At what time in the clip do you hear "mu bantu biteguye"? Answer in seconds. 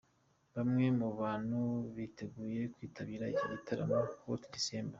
0.99-2.61